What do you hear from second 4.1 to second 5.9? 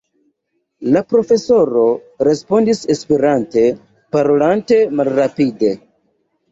parolante malrapide: